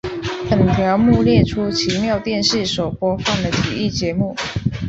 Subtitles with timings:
[0.49, 4.35] 本条目列出奇妙电视所播放的体育节目。